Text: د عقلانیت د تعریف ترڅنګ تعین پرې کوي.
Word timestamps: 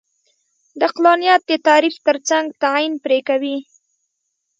د 0.79 0.81
عقلانیت 0.89 1.41
د 1.49 1.51
تعریف 1.67 1.95
ترڅنګ 2.07 2.45
تعین 2.61 2.93
پرې 3.03 3.19
کوي. 3.29 3.57